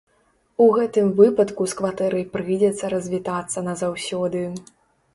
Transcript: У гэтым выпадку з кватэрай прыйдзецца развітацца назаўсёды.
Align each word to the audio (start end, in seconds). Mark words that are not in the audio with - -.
У 0.63 0.69
гэтым 0.77 1.11
выпадку 1.19 1.67
з 1.75 1.79
кватэрай 1.83 2.25
прыйдзецца 2.39 2.93
развітацца 2.97 3.67
назаўсёды. 3.71 4.47